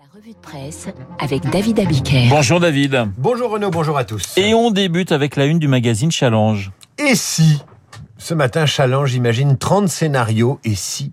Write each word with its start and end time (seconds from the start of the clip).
La 0.00 0.06
revue 0.18 0.32
de 0.32 0.38
presse 0.40 0.88
avec 1.18 1.42
David 1.50 1.78
Abiker. 1.78 2.28
Bonjour 2.30 2.58
David. 2.58 3.08
Bonjour 3.18 3.50
Renaud, 3.50 3.70
bonjour 3.70 3.98
à 3.98 4.04
tous. 4.04 4.32
Et 4.38 4.54
on 4.54 4.70
débute 4.70 5.12
avec 5.12 5.36
la 5.36 5.44
une 5.44 5.58
du 5.58 5.68
magazine 5.68 6.10
Challenge. 6.10 6.70
Et 6.96 7.14
si 7.14 7.62
ce 8.16 8.32
matin, 8.32 8.64
Challenge 8.64 9.12
imagine 9.12 9.58
30 9.58 9.90
scénarios, 9.90 10.58
et 10.64 10.74
si 10.74 11.12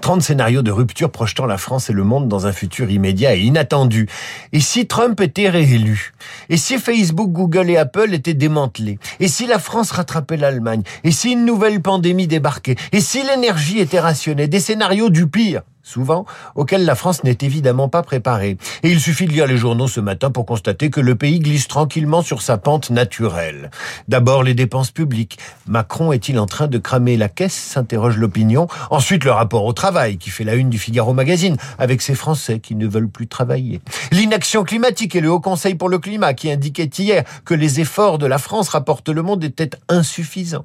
30 0.00 0.22
scénarios 0.22 0.62
de 0.62 0.70
rupture 0.70 1.10
projetant 1.10 1.46
la 1.46 1.58
France 1.58 1.90
et 1.90 1.92
le 1.92 2.04
monde 2.04 2.28
dans 2.28 2.46
un 2.46 2.52
futur 2.52 2.88
immédiat 2.88 3.34
et 3.34 3.40
inattendu? 3.40 4.08
Et 4.52 4.60
si 4.60 4.86
Trump 4.86 5.20
était 5.20 5.48
réélu? 5.48 6.12
Et 6.50 6.56
si 6.56 6.78
Facebook, 6.78 7.32
Google 7.32 7.68
et 7.68 7.78
Apple 7.78 8.14
étaient 8.14 8.34
démantelés? 8.34 9.00
Et 9.18 9.26
si 9.26 9.48
la 9.48 9.58
France 9.58 9.90
rattrapait 9.90 10.36
l'Allemagne? 10.36 10.82
Et 11.02 11.10
si 11.10 11.32
une 11.32 11.44
nouvelle 11.44 11.82
pandémie 11.82 12.28
débarquait? 12.28 12.76
Et 12.92 13.00
si 13.00 13.24
l'énergie 13.24 13.80
était 13.80 13.98
rationnée? 13.98 14.46
Des 14.46 14.60
scénarios 14.60 15.10
du 15.10 15.26
pire 15.26 15.62
souvent, 15.82 16.26
auxquels 16.54 16.84
la 16.84 16.94
France 16.94 17.24
n'est 17.24 17.38
évidemment 17.40 17.88
pas 17.88 18.02
préparée. 18.02 18.56
Et 18.82 18.90
il 18.90 19.00
suffit 19.00 19.26
de 19.26 19.32
lire 19.32 19.46
les 19.46 19.56
journaux 19.56 19.88
ce 19.88 20.00
matin 20.00 20.30
pour 20.30 20.46
constater 20.46 20.90
que 20.90 21.00
le 21.00 21.14
pays 21.14 21.40
glisse 21.40 21.68
tranquillement 21.68 22.22
sur 22.22 22.42
sa 22.42 22.58
pente 22.58 22.90
naturelle. 22.90 23.70
D'abord 24.08 24.42
les 24.42 24.54
dépenses 24.54 24.90
publiques. 24.90 25.38
Macron 25.66 26.12
est-il 26.12 26.38
en 26.38 26.46
train 26.46 26.66
de 26.66 26.78
cramer 26.78 27.16
la 27.16 27.28
caisse 27.28 27.54
s'interroge 27.54 28.16
l'opinion. 28.16 28.68
Ensuite 28.90 29.24
le 29.24 29.32
rapport 29.32 29.64
au 29.64 29.72
travail 29.72 30.18
qui 30.18 30.30
fait 30.30 30.44
la 30.44 30.54
une 30.54 30.70
du 30.70 30.78
Figaro 30.78 31.12
Magazine 31.12 31.56
avec 31.78 32.02
ces 32.02 32.14
Français 32.14 32.60
qui 32.60 32.74
ne 32.74 32.86
veulent 32.86 33.08
plus 33.08 33.26
travailler. 33.26 33.80
L'inaction 34.12 34.64
climatique 34.64 35.14
et 35.16 35.20
le 35.20 35.30
Haut 35.30 35.40
Conseil 35.40 35.74
pour 35.74 35.88
le 35.88 35.98
climat 35.98 36.34
qui 36.34 36.50
indiquait 36.50 36.90
hier 36.98 37.24
que 37.44 37.54
les 37.54 37.80
efforts 37.80 38.18
de 38.18 38.26
la 38.26 38.38
France, 38.38 38.68
rapporte 38.68 39.08
le 39.08 39.22
monde, 39.22 39.44
étaient 39.44 39.70
insuffisants. 39.88 40.64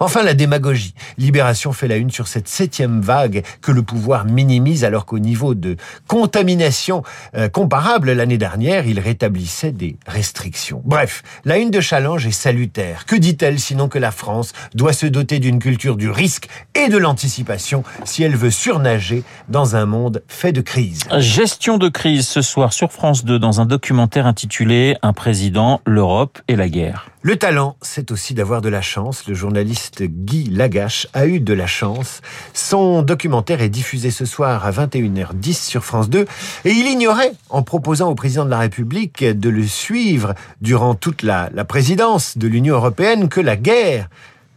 Enfin 0.00 0.22
la 0.22 0.34
démagogie. 0.34 0.94
Libération 1.16 1.72
fait 1.72 1.88
la 1.88 1.96
une 1.96 2.10
sur 2.10 2.28
cette 2.28 2.48
septième 2.48 3.00
vague 3.00 3.42
que 3.60 3.72
le 3.72 3.82
pouvoir 3.82 4.24
minimise 4.24 4.84
alors 4.84 5.06
qu'au 5.06 5.18
niveau 5.18 5.54
de 5.54 5.76
contamination 6.06 7.02
euh, 7.34 7.48
comparable 7.48 8.12
l'année 8.12 8.38
dernière, 8.38 8.86
il 8.86 9.00
rétablissait 9.00 9.72
des 9.72 9.96
restrictions. 10.06 10.82
Bref, 10.84 11.22
la 11.44 11.58
une 11.58 11.70
de 11.70 11.80
Challenge 11.80 12.26
est 12.26 12.30
salutaire. 12.32 13.06
Que 13.06 13.16
dit-elle 13.16 13.58
sinon 13.58 13.88
que 13.88 13.98
la 13.98 14.10
France 14.10 14.52
doit 14.74 14.92
se 14.92 15.06
doter 15.06 15.38
d'une 15.38 15.58
culture 15.58 15.96
du 15.96 16.10
risque 16.10 16.48
et 16.74 16.88
de 16.88 16.98
l'anticipation 16.98 17.82
si 18.04 18.22
elle 18.22 18.36
veut 18.36 18.50
surnager 18.50 19.22
dans 19.48 19.76
un 19.76 19.86
monde 19.86 20.22
fait 20.28 20.52
de 20.52 20.60
crise 20.60 21.00
Gestion 21.18 21.78
de 21.78 21.88
crise 21.88 22.26
ce 22.26 22.42
soir 22.42 22.72
sur 22.72 22.92
France 22.92 23.24
2 23.24 23.38
dans 23.38 23.60
un 23.60 23.66
documentaire 23.66 24.26
intitulé 24.26 24.96
Un 25.02 25.12
président, 25.12 25.80
l'Europe 25.86 26.38
et 26.48 26.56
la 26.56 26.68
guerre. 26.68 27.08
Le 27.28 27.36
talent, 27.36 27.76
c'est 27.82 28.10
aussi 28.10 28.32
d'avoir 28.32 28.62
de 28.62 28.70
la 28.70 28.80
chance. 28.80 29.28
Le 29.28 29.34
journaliste 29.34 30.02
Guy 30.02 30.44
Lagache 30.44 31.08
a 31.12 31.26
eu 31.26 31.40
de 31.40 31.52
la 31.52 31.66
chance. 31.66 32.22
Son 32.54 33.02
documentaire 33.02 33.60
est 33.60 33.68
diffusé 33.68 34.10
ce 34.10 34.24
soir 34.24 34.64
à 34.64 34.70
21h10 34.70 35.52
sur 35.52 35.84
France 35.84 36.08
2 36.08 36.24
et 36.64 36.70
il 36.70 36.86
ignorait, 36.86 37.32
en 37.50 37.62
proposant 37.62 38.08
au 38.08 38.14
président 38.14 38.46
de 38.46 38.50
la 38.50 38.56
République 38.56 39.22
de 39.22 39.50
le 39.50 39.66
suivre 39.66 40.32
durant 40.62 40.94
toute 40.94 41.22
la, 41.22 41.50
la 41.52 41.66
présidence 41.66 42.38
de 42.38 42.48
l'Union 42.48 42.76
européenne, 42.76 43.28
que 43.28 43.42
la 43.42 43.56
guerre 43.56 44.08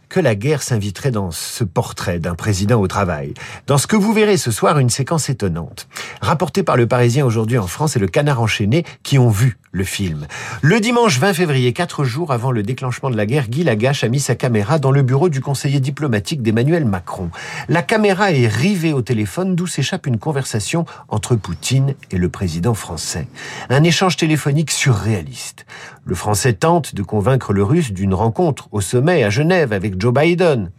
que 0.08 0.20
la 0.20 0.34
guerre 0.34 0.62
s'inviterait 0.62 1.10
dans 1.10 1.30
ce 1.30 1.64
portrait 1.64 2.18
d'un 2.18 2.34
président 2.34 2.80
au 2.80 2.86
travail. 2.86 3.32
Dans 3.66 3.78
ce 3.78 3.86
que 3.86 3.96
vous 3.96 4.12
verrez 4.12 4.36
ce 4.36 4.50
soir, 4.50 4.78
une 4.78 4.90
séquence 4.90 5.30
étonnante. 5.30 5.88
Rapportée 6.20 6.62
par 6.62 6.76
le 6.76 6.86
Parisien 6.86 7.24
aujourd'hui 7.24 7.56
en 7.56 7.66
France 7.66 7.96
et 7.96 7.98
le 7.98 8.08
Canard 8.08 8.40
enchaîné 8.42 8.84
qui 9.02 9.18
ont 9.18 9.30
vu 9.30 9.58
le 9.72 9.84
film. 9.84 10.26
Le 10.60 10.80
dimanche 10.80 11.18
20 11.18 11.32
février, 11.32 11.72
quatre 11.72 12.04
jours 12.04 12.30
avant 12.30 12.52
le 12.52 12.62
déclenchement 12.62 13.10
de 13.10 13.16
la 13.16 13.24
guerre, 13.24 13.48
Guy 13.48 13.64
Lagache 13.64 14.04
a 14.04 14.08
mis 14.08 14.20
sa 14.20 14.34
caméra 14.34 14.78
dans 14.78 14.90
le 14.90 15.02
bureau 15.02 15.30
du 15.30 15.40
conseiller 15.40 15.80
diplomatique 15.80 16.42
d'Emmanuel 16.42 16.84
Macron. 16.84 17.30
La 17.68 17.82
caméra 17.82 18.32
est 18.32 18.46
rivée 18.46 18.92
au 18.92 19.00
téléphone 19.00 19.56
d'où 19.56 19.66
s'échappe 19.66 20.06
une 20.06 20.18
conversation 20.18 20.84
entre 21.08 21.36
Poutine 21.36 21.94
et 22.10 22.18
le 22.18 22.28
président 22.28 22.74
français. 22.74 23.26
Un 23.70 23.82
échange 23.82 24.18
téléphonique 24.18 24.70
surréaliste. 24.70 25.64
Le 26.04 26.14
français 26.14 26.52
tente 26.52 26.94
de 26.94 27.02
convaincre 27.02 27.54
le 27.54 27.64
russe 27.64 27.92
d'une 27.92 28.14
rencontre 28.14 28.68
au 28.72 28.82
sommet 28.82 29.24
à 29.24 29.30
Genève 29.30 29.72
avec 29.72 29.98
Joe 29.98 30.12
Biden 30.12 30.70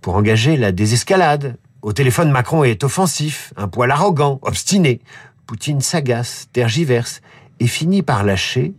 pour 0.00 0.14
engager 0.14 0.56
la 0.56 0.70
désescalade. 0.70 1.56
Au 1.82 1.92
téléphone, 1.92 2.30
Macron 2.30 2.62
est 2.62 2.84
offensif, 2.84 3.52
un 3.56 3.66
poil 3.66 3.90
arrogant, 3.90 4.38
obstiné. 4.42 5.00
Poutine 5.46 5.80
s'agace, 5.80 6.48
tergiverse 6.52 7.22
et 7.60 7.66
finit 7.66 8.02
par 8.02 8.24
lâcher. 8.24 8.74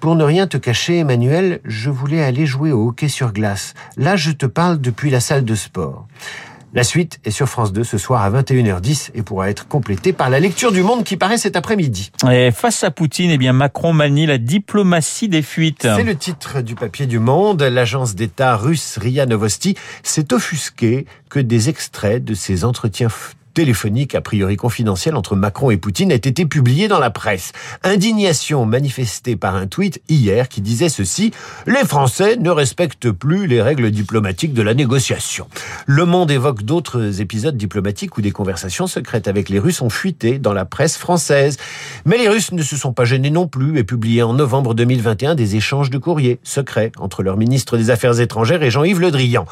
Pour 0.00 0.14
ne 0.14 0.24
rien 0.24 0.46
te 0.46 0.56
cacher, 0.56 0.98
Emmanuel, 0.98 1.60
je 1.64 1.90
voulais 1.90 2.22
aller 2.22 2.46
jouer 2.46 2.70
au 2.70 2.88
hockey 2.88 3.08
sur 3.08 3.32
glace. 3.32 3.74
Là, 3.96 4.14
je 4.14 4.30
te 4.30 4.46
parle 4.46 4.80
depuis 4.80 5.10
la 5.10 5.20
salle 5.20 5.44
de 5.44 5.54
sport. 5.54 6.06
La 6.74 6.84
suite 6.84 7.18
est 7.24 7.30
sur 7.30 7.48
France 7.48 7.72
2 7.72 7.82
ce 7.82 7.96
soir 7.96 8.22
à 8.22 8.30
21h10 8.30 9.10
et 9.14 9.22
pourra 9.22 9.48
être 9.48 9.66
complétée 9.66 10.12
par 10.12 10.28
la 10.28 10.38
lecture 10.38 10.70
du 10.70 10.82
Monde 10.82 11.02
qui 11.02 11.16
paraît 11.16 11.38
cet 11.38 11.56
après-midi. 11.56 12.12
Et 12.30 12.50
face 12.50 12.84
à 12.84 12.90
Poutine, 12.90 13.30
eh 13.30 13.38
bien 13.38 13.54
Macron 13.54 13.94
manie 13.94 14.26
la 14.26 14.36
diplomatie 14.36 15.30
des 15.30 15.40
fuites. 15.40 15.88
C'est 15.96 16.04
le 16.04 16.14
titre 16.14 16.60
du 16.60 16.74
papier 16.74 17.06
du 17.06 17.18
Monde. 17.18 17.62
L'agence 17.62 18.14
d'État 18.14 18.54
russe 18.56 18.98
RIA 19.00 19.24
Novosti 19.24 19.76
s'est 20.02 20.34
offusquée 20.34 21.06
que 21.30 21.40
des 21.40 21.70
extraits 21.70 22.22
de 22.22 22.34
ses 22.34 22.66
entretiens 22.66 23.08
téléphonique 23.58 24.14
a 24.14 24.20
priori 24.20 24.54
confidentiel 24.54 25.16
entre 25.16 25.34
Macron 25.34 25.72
et 25.72 25.78
Poutine 25.78 26.12
a 26.12 26.14
été 26.14 26.46
publié 26.46 26.86
dans 26.86 27.00
la 27.00 27.10
presse. 27.10 27.50
Indignation 27.82 28.64
manifestée 28.66 29.34
par 29.34 29.56
un 29.56 29.66
tweet 29.66 30.00
hier 30.08 30.48
qui 30.48 30.60
disait 30.60 30.88
ceci 30.88 31.32
Les 31.66 31.84
Français 31.84 32.36
ne 32.36 32.50
respectent 32.50 33.10
plus 33.10 33.48
les 33.48 33.60
règles 33.60 33.90
diplomatiques 33.90 34.54
de 34.54 34.62
la 34.62 34.74
négociation. 34.74 35.48
Le 35.86 36.04
Monde 36.04 36.30
évoque 36.30 36.62
d'autres 36.62 37.20
épisodes 37.20 37.56
diplomatiques 37.56 38.16
où 38.16 38.20
des 38.20 38.30
conversations 38.30 38.86
secrètes 38.86 39.26
avec 39.26 39.48
les 39.48 39.58
Russes 39.58 39.82
ont 39.82 39.90
fuité 39.90 40.38
dans 40.38 40.52
la 40.52 40.64
presse 40.64 40.96
française. 40.96 41.56
Mais 42.04 42.16
les 42.16 42.28
Russes 42.28 42.52
ne 42.52 42.62
se 42.62 42.76
sont 42.76 42.92
pas 42.92 43.06
gênés 43.06 43.30
non 43.30 43.48
plus 43.48 43.76
et 43.76 43.82
publié 43.82 44.22
en 44.22 44.34
novembre 44.34 44.72
2021 44.74 45.34
des 45.34 45.56
échanges 45.56 45.90
de 45.90 45.98
courriers 45.98 46.38
secrets 46.44 46.92
entre 46.96 47.24
leur 47.24 47.36
ministre 47.36 47.76
des 47.76 47.90
Affaires 47.90 48.20
étrangères 48.20 48.62
et 48.62 48.70
Jean-Yves 48.70 49.00
Le 49.00 49.10
Drian. 49.10 49.46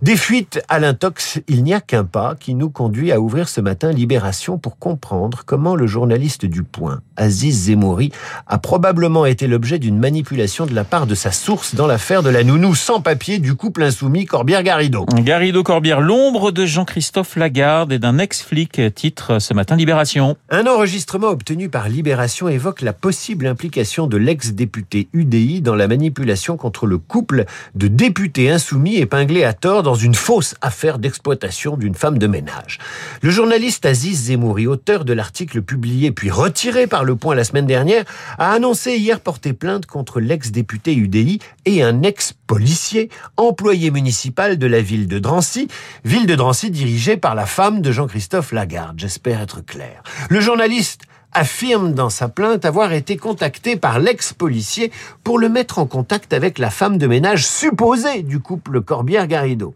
Des 0.00 0.16
fuites 0.16 0.62
à 0.70 0.78
l'intox, 0.78 1.38
il 1.48 1.62
n'y 1.64 1.74
a 1.74 1.82
qu'un 1.82 2.04
pas 2.04 2.34
qui 2.34 2.54
nous 2.54 2.70
conduit 2.70 3.12
à 3.12 3.20
ouvrir 3.20 3.41
ce 3.48 3.60
matin 3.60 3.92
Libération 3.92 4.58
pour 4.58 4.78
comprendre 4.78 5.42
comment 5.46 5.74
le 5.76 5.86
journaliste 5.86 6.46
du 6.46 6.62
Point, 6.62 7.00
Aziz 7.16 7.64
Zemouri, 7.64 8.12
a 8.46 8.58
probablement 8.58 9.26
été 9.26 9.46
l'objet 9.46 9.78
d'une 9.78 9.98
manipulation 9.98 10.66
de 10.66 10.74
la 10.74 10.84
part 10.84 11.06
de 11.06 11.14
sa 11.14 11.32
source 11.32 11.74
dans 11.74 11.86
l'affaire 11.86 12.22
de 12.22 12.30
la 12.30 12.44
nounou 12.44 12.74
sans 12.74 13.00
papier 13.00 13.38
du 13.38 13.54
couple 13.54 13.82
insoumis 13.82 14.26
Corbière-Garrido. 14.26 15.06
Garrido-Corbière, 15.06 16.00
l'ombre 16.00 16.50
de 16.50 16.66
Jean-Christophe 16.66 17.36
Lagarde 17.36 17.92
et 17.92 17.98
d'un 17.98 18.18
ex-flic, 18.18 18.80
titre 18.94 19.38
ce 19.38 19.54
matin 19.54 19.76
Libération. 19.76 20.36
Un 20.50 20.66
enregistrement 20.66 21.28
obtenu 21.28 21.68
par 21.68 21.88
Libération 21.88 22.48
évoque 22.48 22.82
la 22.82 22.92
possible 22.92 23.46
implication 23.46 24.06
de 24.06 24.16
l'ex-député 24.16 25.08
UDI 25.12 25.60
dans 25.60 25.74
la 25.74 25.88
manipulation 25.88 26.56
contre 26.56 26.86
le 26.86 26.98
couple 26.98 27.44
de 27.74 27.88
députés 27.88 28.50
insoumis 28.50 28.96
épinglés 28.96 29.44
à 29.44 29.52
tort 29.52 29.82
dans 29.82 29.94
une 29.94 30.14
fausse 30.14 30.54
affaire 30.60 30.98
d'exploitation 30.98 31.76
d'une 31.76 31.94
femme 31.94 32.18
de 32.18 32.26
ménage. 32.26 32.78
Le 33.24 33.30
journaliste 33.30 33.86
Aziz 33.86 34.24
Zemouri, 34.24 34.66
auteur 34.66 35.04
de 35.04 35.12
l'article 35.12 35.62
publié 35.62 36.10
puis 36.10 36.28
retiré 36.28 36.88
par 36.88 37.04
Le 37.04 37.14
Point 37.14 37.36
la 37.36 37.44
semaine 37.44 37.68
dernière, 37.68 38.04
a 38.36 38.50
annoncé 38.50 38.96
hier 38.96 39.20
porter 39.20 39.52
plainte 39.52 39.86
contre 39.86 40.18
l'ex-député 40.18 40.96
UDI 40.96 41.38
et 41.64 41.84
un 41.84 42.02
ex-policier, 42.02 43.10
employé 43.36 43.92
municipal 43.92 44.58
de 44.58 44.66
la 44.66 44.82
ville 44.82 45.06
de 45.06 45.20
Drancy, 45.20 45.68
ville 46.04 46.26
de 46.26 46.34
Drancy 46.34 46.72
dirigée 46.72 47.16
par 47.16 47.36
la 47.36 47.46
femme 47.46 47.80
de 47.80 47.92
Jean-Christophe 47.92 48.50
Lagarde, 48.50 48.98
j'espère 48.98 49.40
être 49.40 49.64
clair. 49.64 50.02
Le 50.28 50.40
journaliste 50.40 51.02
affirme 51.34 51.94
dans 51.94 52.10
sa 52.10 52.28
plainte 52.28 52.64
avoir 52.64 52.92
été 52.92 53.16
contacté 53.16 53.76
par 53.76 53.98
l'ex-policier 53.98 54.92
pour 55.24 55.38
le 55.38 55.48
mettre 55.48 55.78
en 55.78 55.86
contact 55.86 56.32
avec 56.32 56.58
la 56.58 56.70
femme 56.70 56.98
de 56.98 57.06
ménage 57.06 57.46
supposée 57.46 58.22
du 58.22 58.40
couple 58.40 58.82
Corbière-Garrido. 58.82 59.74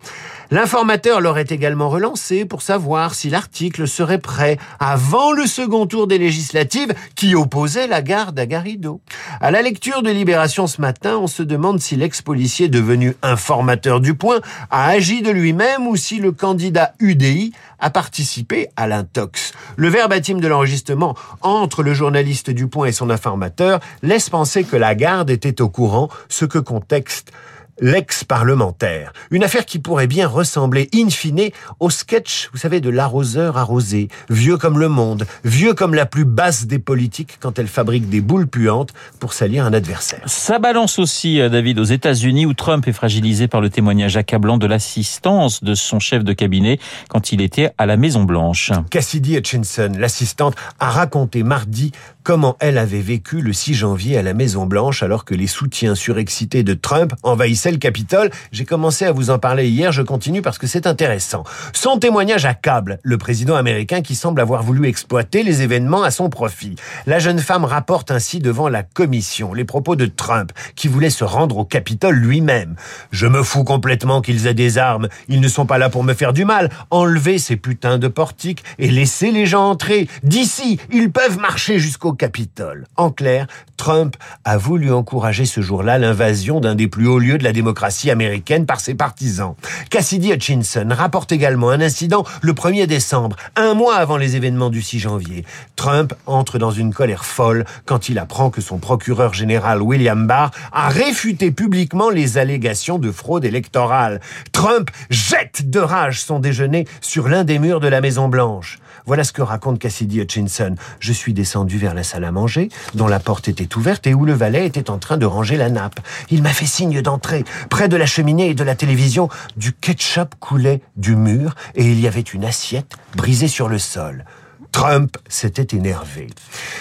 L'informateur 0.50 1.21
l'aurait 1.21 1.47
également 1.49 1.89
relancé 1.89 2.44
pour 2.44 2.62
savoir 2.62 3.15
si 3.15 3.31
l'article 3.31 3.89
serait 3.89 4.19
prêt 4.19 4.59
avant 4.78 5.33
le 5.33 5.47
second 5.47 5.87
tour 5.87 6.06
des 6.06 6.19
législatives 6.19 6.94
qui 7.17 7.35
opposait 7.35 7.88
la 7.88 8.00
garde 8.00 8.38
à 8.38 8.47
Garrido. 8.47 9.00
À 9.41 9.50
la 9.50 9.62
lecture 9.62 10.03
de 10.03 10.11
Libération 10.11 10.69
ce 10.69 10.81
matin, 10.81 11.17
on 11.17 11.26
se 11.26 11.43
demande 11.43 11.81
si 11.81 11.97
l'ex-policier 11.97 12.69
devenu 12.69 13.17
informateur 13.23 14.00
du 14.00 14.14
point 14.14 14.41
a 14.70 14.87
agi 14.87 15.23
de 15.23 15.31
lui-même 15.31 15.87
ou 15.87 15.97
si 15.97 16.19
le 16.19 16.31
candidat 16.31 16.93
UDI 17.00 17.53
a 17.79 17.91
participé 17.91 18.69
à 18.76 18.87
l'intox. 18.87 19.53
Le 19.76 19.88
verbatim 19.88 20.38
de 20.38 20.49
l'enregistrement 20.49 21.14
entre 21.46 21.82
le 21.82 21.94
journaliste 21.94 22.50
du 22.50 22.66
point 22.69 22.87
et 22.87 22.93
son 22.93 23.10
informateur 23.10 23.81
laisse 24.02 24.31
penser 24.31 24.64
que 24.64 24.76
la 24.76 24.94
garde 24.94 25.31
était 25.31 25.60
au 25.62 25.69
courant, 25.69 26.08
ce 26.28 26.44
que 26.44 26.58
contexte 26.58 27.32
l'ex-parlementaire. 27.81 29.12
Une 29.31 29.44
affaire 29.44 29.67
qui 29.67 29.78
pourrait 29.78 30.06
bien 30.06 30.26
ressembler 30.26 30.88
in 30.94 31.11
fine 31.11 31.50
au 31.81 31.90
sketch, 31.90 32.49
vous 32.52 32.58
savez, 32.58 32.81
de 32.81 32.90
l'arroseur 32.90 33.58
arrosé, 33.58 34.08
vieux 34.31 34.56
comme 34.56 34.78
le 34.78 34.88
monde, 34.88 35.26
vieux 35.44 35.75
comme 35.75 35.94
la 35.94 36.06
plus 36.06 36.25
basse 36.25 36.67
des 36.67 36.78
politiques 36.78 37.38
quand 37.40 37.58
elle 37.58 37.69
fabrique 37.69 38.08
des 38.08 38.20
boules 38.20 38.46
puantes 38.46 38.93
pour 39.20 39.32
salir 39.32 39.64
un 39.64 39.73
adversaire. 39.73 40.23
Ça 40.26 40.58
balance 40.58 40.99
aussi, 40.99 41.40
euh, 41.40 41.49
David, 41.49 41.78
aux 41.78 41.84
États-Unis 41.84 42.46
où 42.46 42.55
Trump 42.55 42.87
est 42.88 42.93
fragilisé 42.93 43.49
par 43.49 43.61
le 43.61 43.70
témoignage 43.70 44.17
accablant 44.17 44.58
de 44.58 44.67
l'assistance 44.67 45.62
de 45.62 45.75
son 45.75 45.99
chef 45.99 46.25
de 46.25 46.32
cabinet 46.32 46.79
quand 47.08 47.32
il 47.32 47.40
était 47.40 47.72
à 47.79 47.87
la 47.87 47.96
Maison 47.96 48.25
Blanche. 48.25 48.72
Cassidy 48.90 49.37
Hutchinson, 49.37 49.93
l'assistante, 49.99 50.55
a 50.79 50.90
raconté 50.90 51.43
mardi 51.43 51.93
comment 52.26 52.56
elle 52.58 52.76
avait 52.76 53.02
vécu 53.02 53.40
le 53.40 53.52
6 53.52 53.75
janvier 53.75 54.19
à 54.19 54.23
la 54.23 54.34
Maison 54.34 54.67
Blanche 54.67 55.05
alors 55.05 55.25
que 55.25 55.37
les 55.37 55.46
soutiens 55.46 55.94
surexcités 55.94 56.64
de 56.64 56.75
Trump 56.75 57.14
envahissaient 57.23 57.70
le 57.70 57.76
Capitole? 57.76 58.32
J'ai 58.50 58.64
commencé 58.64 59.05
à 59.05 59.12
vous 59.12 59.31
en 59.31 59.38
parler 59.38 59.69
hier, 59.69 59.93
je 59.93 60.02
continue 60.02 60.43
parce 60.43 60.58
que 60.58 60.67
c'est 60.67 60.88
intéressant. 60.88 61.44
Son 61.73 62.00
témoignage 62.00 62.44
accable 62.44 62.99
le 63.05 63.17
président 63.17 63.55
américain 63.55 64.02
qui 64.02 64.17
semble 64.17 64.40
avoir 64.40 64.64
voulu 64.64 64.88
exploiter 64.88 65.44
les 65.44 65.62
événements 65.62 66.02
à 66.02 66.11
son 66.11 66.28
profit. 66.28 66.75
La 67.06 67.20
jeune 67.20 67.38
femme 67.38 67.64
rapporte 67.64 68.11
ainsi 68.11 68.40
devant 68.40 68.69
la 68.69 68.82
commission 68.82 69.55
les 69.55 69.64
propos 69.64 69.94
de 69.94 70.06
Trump 70.06 70.50
qui 70.75 70.88
voulait 70.88 71.11
se 71.11 71.22
rendre 71.22 71.58
au 71.58 71.64
Capitole 71.64 72.17
lui-même. 72.17 72.75
Je 73.12 73.29
me 73.29 73.44
fous 73.44 73.62
complètement 73.62 74.20
qu'ils 74.20 74.49
aient 74.49 74.52
des 74.52 74.79
armes. 74.79 75.06
Ils 75.29 75.40
ne 75.40 75.46
sont 75.46 75.67
pas 75.67 75.79
là 75.79 75.90
pour 75.90 76.02
me 76.02 76.12
faire 76.12 76.32
du 76.32 76.44
mal. 76.44 76.70
Enlevez 76.90 77.38
ces 77.38 77.55
putains 77.55 77.99
de 77.99 78.08
portiques 78.08 78.64
et 78.81 78.90
laissez 78.90 79.31
les 79.31 79.46
gens 79.46 79.70
entrer. 79.70 80.08
D'ici, 80.25 80.81
ils 80.90 81.12
peuvent 81.12 81.38
marcher 81.38 81.79
jusqu'au 81.79 82.16
Capitole. 82.17 82.87
En 82.97 83.11
clair, 83.11 83.47
Trump 83.77 84.17
a 84.45 84.57
voulu 84.57 84.93
encourager 84.93 85.45
ce 85.47 85.61
jour-là 85.61 85.99
l'invasion 85.99 86.61
d'un 86.61 86.75
des 86.75 86.89
plus 86.89 87.07
hauts 87.07 87.19
lieux 87.19 87.39
de 87.39 87.45
la 87.45 87.53
démocratie 87.53 88.11
américaine 88.11 88.67
par 88.67 88.81
ses 88.81 88.95
partisans. 88.95 89.55
Cassidy 89.91 90.33
Hutchinson 90.33 90.89
rapporte 90.91 91.33
également 91.33 91.71
un 91.71 91.81
incident 91.81 92.25
le 92.41 92.53
1er 92.53 92.87
décembre, 92.87 93.37
un 93.55 93.75
mois 93.75 93.97
avant 93.97 94.17
les 94.17 94.37
événements 94.37 94.71
du 94.71 94.83
6 94.83 94.99
janvier. 94.99 95.45
Trump 95.77 96.15
entre 96.27 96.59
dans 96.59 96.71
une 96.71 96.93
colère 96.93 97.25
folle 97.25 97.65
quand 97.85 98.09
il 98.09 98.19
apprend 98.19 98.51
que 98.51 98.61
son 98.61 98.79
procureur 98.79 99.35
général 99.35 99.83
William 99.83 100.27
Barr 100.27 100.51
a 100.73 100.89
réfuté 100.89 101.51
publiquement 101.51 102.11
les 102.11 102.39
allégations 102.39 102.99
de 102.99 103.13
fraude 103.13 103.45
électorale. 103.45 104.21
Trump 104.53 104.91
jette 105.11 105.71
de 105.71 105.81
rage 105.81 106.23
son 106.23 106.39
déjeuner 106.39 106.87
sur 107.01 107.29
l'un 107.29 107.45
des 107.45 107.59
murs 107.59 107.81
de 107.81 107.89
la 107.89 108.01
Maison 108.01 108.29
Blanche. 108.29 108.79
Voilà 109.06 109.23
ce 109.23 109.32
que 109.32 109.43
raconte 109.43 109.79
Cassidy 109.79 110.20
Hutchinson. 110.20 110.75
Je 110.99 111.12
suis 111.12 111.32
descendu 111.32 111.79
vers 111.79 111.94
la 111.94 112.03
salle 112.03 112.25
à 112.25 112.32
manger, 112.32 112.70
dont 112.94 113.06
la 113.06 113.20
porte 113.20 113.47
était 113.47 113.76
ouverte 113.76 114.06
et 114.08 114.14
où 114.14 114.25
le 114.25 114.32
valet 114.32 114.67
était 114.67 114.91
en 114.91 114.99
train 114.99 115.17
de 115.17 115.25
ranger 115.25 115.56
la 115.56 115.70
nappe. 115.70 116.00
Il 116.31 116.43
m'a 116.43 116.53
fait 116.53 116.67
signe 116.67 117.00
d'entrer. 117.03 117.44
Près 117.70 117.88
de 117.88 117.97
la 117.97 118.06
cheminée 118.06 118.50
et 118.50 118.55
de 118.55 118.64
la 118.64 118.75
télévision, 118.75 119.29
du 119.56 119.73
ketchup 119.73 120.35
coulait 120.41 120.81
du 120.97 121.14
mur 121.14 121.55
et 121.76 121.85
il 121.85 122.00
y 122.00 122.08
avait 122.08 122.20
une 122.20 122.44
assiette 122.44 122.94
brisée 123.14 123.49
sur 123.49 123.69
le 123.69 123.79
sol. 123.79 124.25
Trump 124.73 125.17
s'était 125.29 125.76
énervé. 125.76 126.26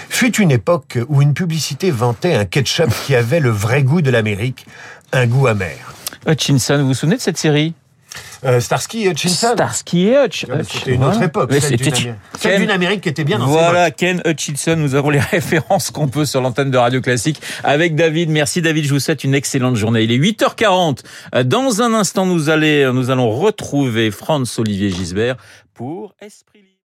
Fut 0.09 0.35
une 0.37 0.51
époque 0.51 0.97
où 1.07 1.21
une 1.21 1.35
publicité 1.35 1.91
vantait 1.91 2.33
un 2.33 2.45
ketchup 2.45 2.89
qui 3.05 3.15
avait 3.15 3.39
le 3.39 3.51
vrai 3.51 3.83
goût 3.83 4.01
de 4.01 4.09
l'Amérique, 4.09 4.65
un 5.13 5.27
goût 5.27 5.45
amer. 5.45 5.93
Hutchinson, 6.27 6.79
vous 6.79 6.87
vous 6.87 6.93
souvenez 6.95 7.17
de 7.17 7.21
cette 7.21 7.37
série? 7.37 7.75
Euh, 8.43 8.59
Starsky 8.59 9.03
et 9.05 9.09
Hutchinson 9.09 9.53
Starsky 9.53 10.07
et 10.07 10.17
Hutch. 10.25 10.45
C'était 10.69 10.93
une 10.93 11.03
autre 11.03 11.21
époque. 11.21 11.49
Mais 11.51 11.59
celle 11.59 11.79
c'était 11.79 11.91
d'une 11.91 12.71
Amérique- 12.71 12.99
Ken- 12.99 13.01
qui 13.01 13.09
était 13.09 13.23
bien 13.23 13.39
dans 13.39 13.45
Voilà, 13.47 13.91
Ken 13.91 14.21
Hutchinson, 14.25 14.75
nous 14.75 14.95
avons 14.95 15.09
les 15.09 15.19
références 15.31 15.91
qu'on 15.91 16.07
peut 16.07 16.25
sur 16.25 16.41
l'antenne 16.41 16.71
de 16.71 16.77
Radio 16.77 17.01
Classique 17.01 17.41
avec 17.63 17.95
David. 17.95 18.29
Merci 18.29 18.61
David, 18.61 18.85
je 18.85 18.93
vous 18.93 18.99
souhaite 18.99 19.23
une 19.23 19.33
excellente 19.35 19.75
journée. 19.75 20.03
Il 20.03 20.11
est 20.11 20.17
8h40. 20.17 20.99
Dans 21.45 21.81
un 21.81 21.93
instant, 21.93 22.25
nous, 22.25 22.49
allez, 22.49 22.89
nous 22.93 23.09
allons 23.09 23.29
retrouver 23.31 24.11
Franz 24.11 24.59
Olivier 24.59 24.89
Gisbert 24.89 25.37
pour 25.73 26.13
Esprit. 26.21 26.64